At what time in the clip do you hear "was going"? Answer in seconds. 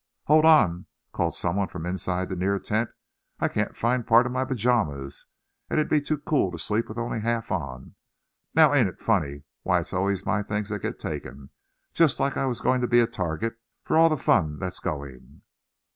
12.47-12.81